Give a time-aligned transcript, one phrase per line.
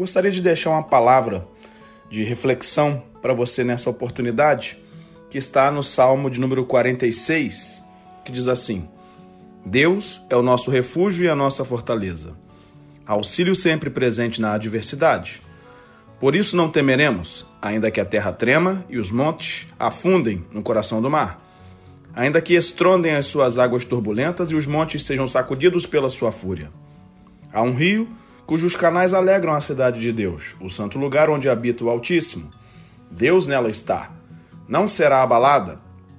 [0.00, 1.46] gostaria de deixar uma palavra
[2.08, 4.78] de reflexão para você nessa oportunidade,
[5.28, 7.84] que está no Salmo de número 46,
[8.24, 8.88] que diz assim:
[9.62, 12.34] Deus é o nosso refúgio e a nossa fortaleza,
[13.06, 15.42] auxílio sempre presente na adversidade.
[16.18, 21.02] Por isso não temeremos, ainda que a terra trema e os montes afundem no coração
[21.02, 21.46] do mar,
[22.14, 26.70] ainda que estrondem as suas águas turbulentas e os montes sejam sacudidos pela sua fúria.
[27.52, 28.08] Há um rio
[28.50, 32.50] cujos canais alegram a cidade de Deus, o santo lugar onde habita o Altíssimo.
[33.08, 34.10] Deus nela está.
[34.66, 35.78] Não será abalada.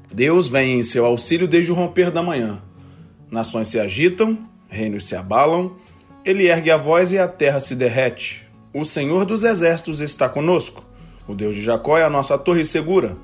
[0.09, 2.61] Deus vem em seu auxílio desde o romper da manhã.
[3.29, 4.37] Nações se agitam,
[4.69, 5.75] reinos se abalam,
[6.23, 8.47] ele ergue a voz e a terra se derrete.
[8.73, 10.85] O Senhor dos exércitos está conosco.
[11.27, 13.17] O Deus de Jacó é a nossa torre segura.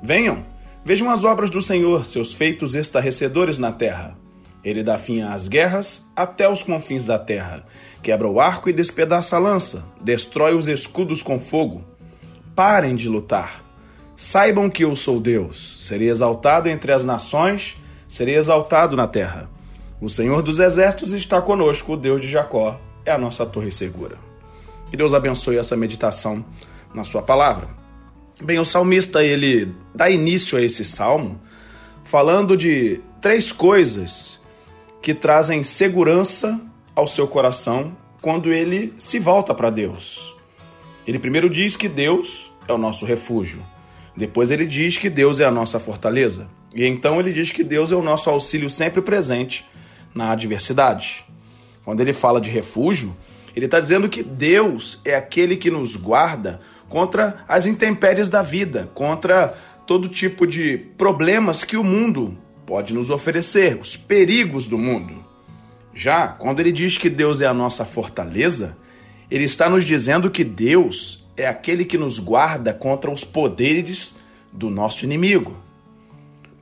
[0.00, 0.46] Venham,
[0.84, 4.16] vejam as obras do Senhor, seus feitos estarrecedores na terra.
[4.66, 7.64] Ele dá fim às guerras até os confins da terra.
[8.02, 9.84] Quebra o arco e despedaça a lança.
[10.00, 11.84] Destrói os escudos com fogo.
[12.52, 13.62] Parem de lutar.
[14.16, 15.76] Saibam que eu sou Deus.
[15.86, 19.48] Serei exaltado entre as nações, serei exaltado na terra.
[20.00, 24.16] O Senhor dos exércitos está conosco, o Deus de Jacó é a nossa torre segura.
[24.90, 26.44] Que Deus abençoe essa meditação
[26.92, 27.68] na sua palavra.
[28.42, 31.40] Bem, o salmista ele dá início a esse salmo
[32.02, 34.44] falando de três coisas
[35.06, 36.60] que trazem segurança
[36.92, 40.34] ao seu coração quando ele se volta para Deus.
[41.06, 43.64] Ele primeiro diz que Deus é o nosso refúgio.
[44.16, 46.48] Depois ele diz que Deus é a nossa fortaleza.
[46.74, 49.64] E então ele diz que Deus é o nosso auxílio sempre presente
[50.12, 51.24] na adversidade.
[51.84, 53.16] Quando ele fala de refúgio,
[53.54, 58.90] ele está dizendo que Deus é aquele que nos guarda contra as intempéries da vida,
[58.92, 65.24] contra todo tipo de problemas que o mundo pode nos oferecer, os perigos do mundo.
[65.94, 68.76] Já quando ele diz que Deus é a nossa fortaleza,
[69.30, 74.16] ele está nos dizendo que Deus é aquele que nos guarda contra os poderes
[74.52, 75.56] do nosso inimigo.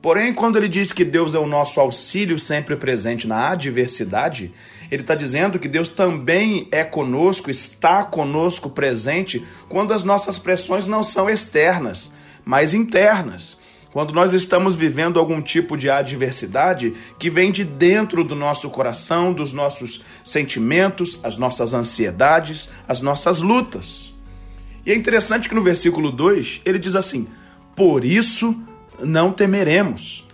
[0.01, 4.53] Porém, quando ele diz que Deus é o nosso auxílio sempre presente na adversidade,
[4.91, 10.85] ele está dizendo que Deus também é conosco, está conosco presente quando as nossas pressões
[10.85, 12.13] não são externas,
[12.45, 13.57] mas internas
[13.95, 19.31] quando nós estamos vivendo algum tipo de adversidade que vem de dentro do nosso coração,
[19.31, 24.13] dos nossos sentimentos, as nossas ansiedades, as nossas lutas.
[24.85, 27.25] E é interessante que no versículo 2 ele diz assim:
[27.73, 28.53] Por isso
[28.99, 30.27] não temeremos.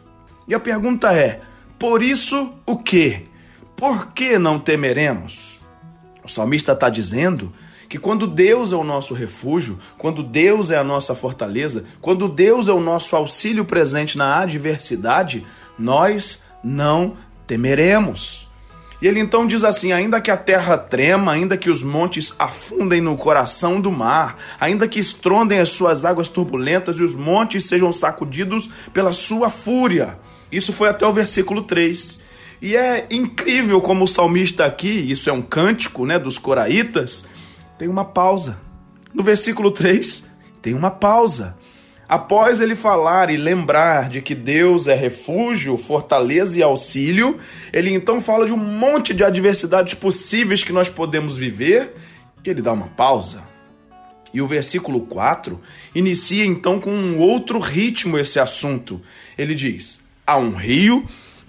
[0.47, 1.41] E a pergunta é:
[1.77, 3.25] por isso o quê?
[3.77, 5.59] Por que não temeremos?
[6.23, 7.53] O salmista está dizendo
[7.91, 12.69] que quando Deus é o nosso refúgio, quando Deus é a nossa fortaleza, quando Deus
[12.69, 15.45] é o nosso auxílio presente na adversidade,
[15.77, 18.47] nós não temeremos.
[19.01, 23.01] E ele então diz assim: ainda que a terra trema, ainda que os montes afundem
[23.01, 27.91] no coração do mar, ainda que estrondem as suas águas turbulentas e os montes sejam
[27.91, 30.17] sacudidos pela sua fúria.
[30.49, 32.21] Isso foi até o versículo 3.
[32.61, 37.27] E é incrível como o salmista aqui, isso é um cântico né, dos coraitas,
[37.81, 38.59] tem uma pausa.
[39.11, 40.29] No versículo 3,
[40.61, 41.57] tem uma pausa.
[42.07, 47.39] Após ele falar e lembrar de que Deus é refúgio, fortaleza e auxílio,
[47.73, 51.95] ele então fala de um monte de adversidades possíveis que nós podemos viver
[52.45, 53.41] e ele dá uma pausa.
[54.31, 55.59] E o versículo 4
[55.95, 59.01] inicia então com um outro ritmo esse assunto.
[59.35, 61.03] Ele diz: Há um rio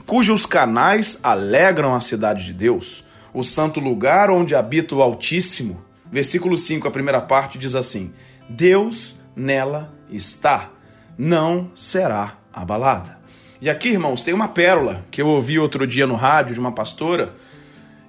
[0.06, 3.04] cujos canais alegram a cidade de Deus,
[3.34, 5.91] o santo lugar onde habita o Altíssimo.
[6.12, 8.12] Versículo 5, a primeira parte diz assim:
[8.46, 10.70] Deus nela está,
[11.16, 13.18] não será abalada.
[13.62, 16.72] E aqui, irmãos, tem uma pérola que eu ouvi outro dia no rádio de uma
[16.72, 17.34] pastora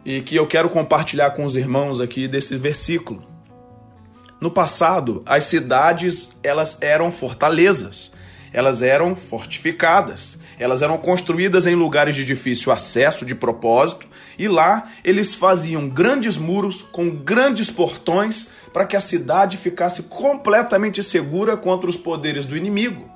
[0.03, 3.23] e que eu quero compartilhar com os irmãos aqui desse versículo.
[4.41, 8.11] No passado, as cidades elas eram fortalezas,
[8.51, 14.07] elas eram fortificadas, elas eram construídas em lugares de difícil acesso, de propósito,
[14.37, 21.03] e lá eles faziam grandes muros com grandes portões para que a cidade ficasse completamente
[21.03, 23.09] segura contra os poderes do inimigo.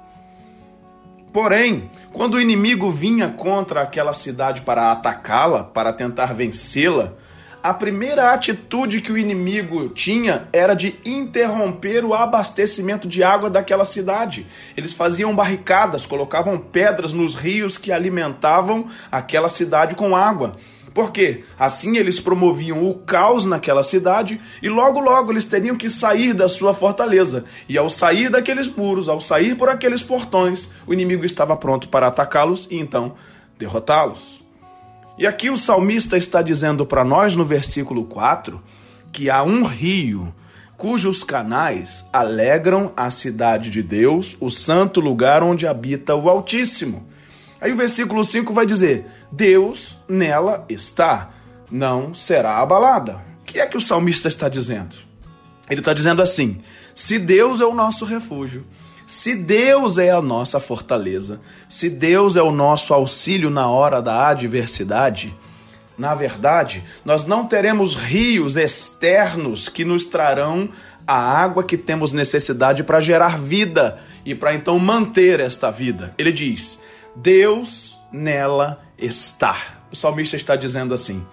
[1.33, 7.13] Porém, quando o inimigo vinha contra aquela cidade para atacá-la, para tentar vencê-la,
[7.61, 13.83] a primeira atitude que o inimigo tinha era de interromper o abastecimento de água daquela
[13.83, 14.47] cidade.
[14.75, 20.55] Eles faziam barricadas, colocavam pedras nos rios que alimentavam aquela cidade com água.
[20.97, 26.33] Porque assim eles promoviam o caos naquela cidade e logo logo eles teriam que sair
[26.33, 27.45] da sua fortaleza.
[27.69, 32.07] E ao sair daqueles muros, ao sair por aqueles portões, o inimigo estava pronto para
[32.07, 33.13] atacá-los e então
[33.59, 34.43] derrotá-los.
[35.19, 38.59] E aqui o salmista está dizendo para nós no versículo 4
[39.13, 40.33] que há um rio
[40.77, 47.05] cujos canais alegram a cidade de Deus, o santo lugar onde habita o Altíssimo.
[47.59, 51.31] Aí o versículo 5 vai dizer: Deus nela está,
[51.71, 53.21] não será abalada.
[53.41, 54.95] O que é que o salmista está dizendo?
[55.69, 56.61] Ele está dizendo assim:
[56.93, 58.65] se Deus é o nosso refúgio,
[59.05, 61.39] se Deus é a nossa fortaleza,
[61.69, 65.33] se Deus é o nosso auxílio na hora da adversidade,
[65.97, 70.69] na verdade, nós não teremos rios externos que nos trarão
[71.07, 76.13] a água que temos necessidade para gerar vida e para então manter esta vida.
[76.17, 76.81] Ele diz:
[77.17, 79.79] Deus nela está.
[79.91, 81.25] O salmista está dizendo assim: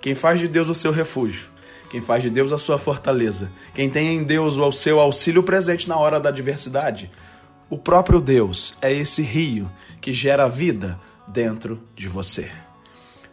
[0.00, 1.48] quem faz de Deus o seu refúgio,
[1.90, 5.88] quem faz de Deus a sua fortaleza, quem tem em Deus o seu auxílio presente
[5.88, 7.10] na hora da adversidade,
[7.68, 9.70] o próprio Deus é esse rio
[10.00, 10.98] que gera vida
[11.28, 12.50] dentro de você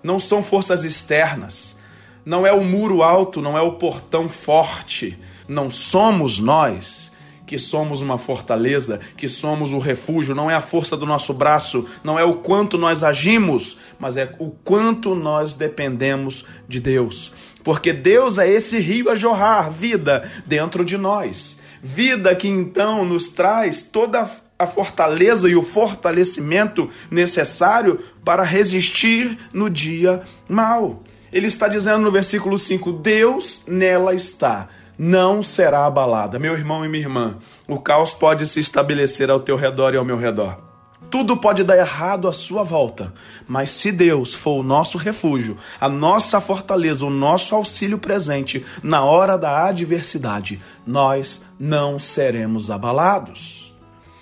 [0.07, 1.77] não são forças externas,
[2.25, 7.11] não é o muro alto, não é o portão forte, não somos nós
[7.47, 11.87] que somos uma fortaleza, que somos o refúgio, não é a força do nosso braço,
[12.03, 17.31] não é o quanto nós agimos, mas é o quanto nós dependemos de Deus.
[17.63, 21.59] Porque Deus é esse rio a jorrar vida dentro de nós.
[21.81, 24.29] Vida que então nos traz toda
[24.59, 31.03] a fortaleza e o fortalecimento necessário para resistir no dia mal.
[31.31, 36.39] Ele está dizendo no versículo 5: Deus nela está, não será abalada.
[36.39, 40.05] Meu irmão e minha irmã, o caos pode se estabelecer ao teu redor e ao
[40.05, 40.67] meu redor.
[41.09, 43.13] Tudo pode dar errado à sua volta,
[43.47, 49.03] mas se Deus for o nosso refúgio, a nossa fortaleza, o nosso auxílio presente na
[49.03, 53.73] hora da adversidade, nós não seremos abalados.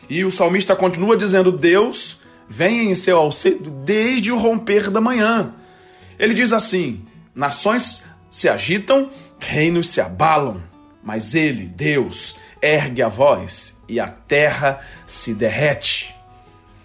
[0.07, 5.53] E o salmista continua dizendo: Deus vem em seu auxílio desde o romper da manhã.
[6.19, 9.09] Ele diz assim: nações se agitam,
[9.39, 10.61] reinos se abalam,
[11.03, 16.15] mas ele, Deus, ergue a voz e a terra se derrete.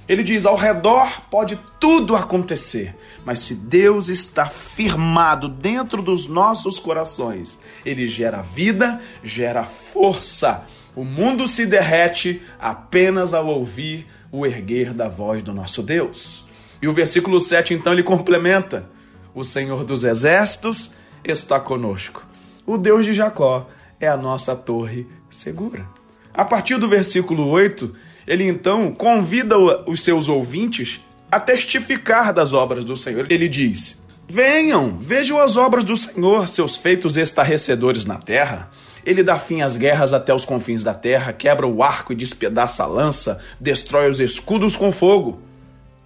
[0.08, 6.78] Ele diz: ao redor pode tudo acontecer, mas se Deus está firmado dentro dos nossos
[6.78, 14.92] corações, ele gera vida, gera força o mundo se derrete apenas ao ouvir o erguer
[14.92, 16.46] da voz do nosso Deus.
[16.82, 18.88] E o versículo 7 então ele complementa:
[19.34, 20.90] O Senhor dos exércitos
[21.24, 22.26] está conosco.
[22.70, 23.66] O Deus de Jacó
[23.98, 25.88] é a nossa torre segura.
[26.32, 27.92] A partir do versículo 8,
[28.24, 31.00] ele então convida os seus ouvintes
[31.32, 33.26] a testificar das obras do Senhor.
[33.28, 38.70] Ele diz: Venham, vejam as obras do Senhor, seus feitos estarrecedores na terra.
[39.04, 42.84] Ele dá fim às guerras até os confins da terra, quebra o arco e despedaça
[42.84, 45.40] a lança, destrói os escudos com fogo.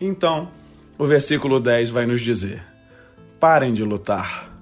[0.00, 0.48] Então,
[0.96, 2.62] o versículo 10 vai nos dizer:
[3.38, 4.53] Parem de lutar.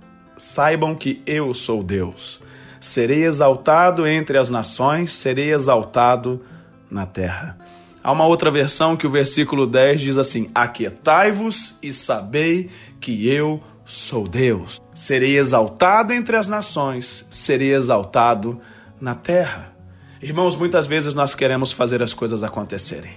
[0.42, 2.40] Saibam que eu sou Deus.
[2.80, 6.42] Serei exaltado entre as nações, serei exaltado
[6.90, 7.56] na terra.
[8.02, 12.68] Há uma outra versão que o versículo 10 diz assim: Aquietai-vos e sabei
[13.00, 14.82] que eu sou Deus.
[14.92, 18.60] Serei exaltado entre as nações, serei exaltado
[19.00, 19.72] na terra.
[20.20, 23.14] Irmãos, muitas vezes nós queremos fazer as coisas acontecerem,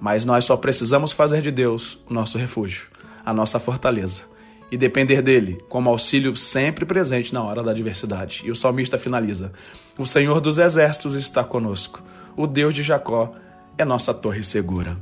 [0.00, 2.86] mas nós só precisamos fazer de Deus o nosso refúgio,
[3.24, 4.35] a nossa fortaleza
[4.70, 8.42] e depender dele como auxílio sempre presente na hora da adversidade.
[8.44, 9.52] E o salmista finaliza:
[9.98, 12.02] O Senhor dos exércitos está conosco,
[12.36, 13.34] o Deus de Jacó
[13.78, 14.96] é nossa torre segura.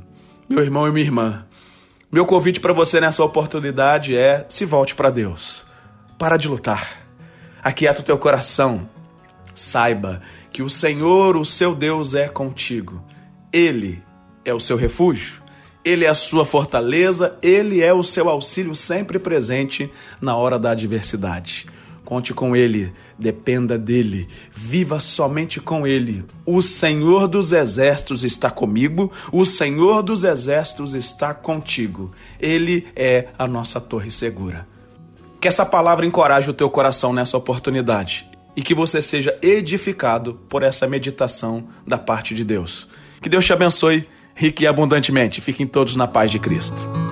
[0.47, 1.45] Meu irmão e minha irmã,
[2.11, 5.65] meu convite para você nessa oportunidade é: se volte para Deus.
[6.17, 7.05] Para de lutar.
[7.61, 8.89] Aquieta o teu coração.
[9.53, 13.03] Saiba que o Senhor, o seu Deus, é contigo.
[13.51, 14.01] Ele
[14.45, 15.41] é o seu refúgio,
[15.85, 19.89] ele é a sua fortaleza, ele é o seu auxílio sempre presente
[20.19, 21.67] na hora da adversidade.
[22.03, 26.23] Conte com Ele, dependa dele, viva somente com Ele.
[26.45, 32.11] O Senhor dos Exércitos está comigo, o Senhor dos Exércitos está contigo.
[32.39, 34.67] Ele é a nossa torre segura.
[35.41, 40.63] Que essa palavra encoraje o teu coração nessa oportunidade e que você seja edificado por
[40.63, 42.87] essa meditação da parte de Deus.
[43.21, 45.41] Que Deus te abençoe rique e abundantemente.
[45.41, 47.04] Fiquem todos na paz de Cristo.